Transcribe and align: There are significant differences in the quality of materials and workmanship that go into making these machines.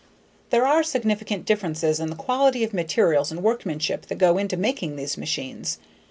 There 0.49 0.65
are 0.65 0.81
significant 0.81 1.45
differences 1.45 1.99
in 1.99 2.09
the 2.09 2.15
quality 2.15 2.63
of 2.63 2.73
materials 2.73 3.29
and 3.29 3.43
workmanship 3.43 4.07
that 4.07 4.17
go 4.17 4.39
into 4.39 4.57
making 4.57 4.95
these 4.95 5.15
machines. 5.15 5.77